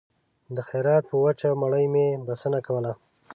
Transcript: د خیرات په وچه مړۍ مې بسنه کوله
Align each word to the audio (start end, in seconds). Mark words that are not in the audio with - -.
د 0.55 0.57
خیرات 0.67 1.03
په 1.07 1.15
وچه 1.25 1.49
مړۍ 1.61 1.85
مې 1.93 2.07
بسنه 2.27 2.59
کوله 2.67 2.91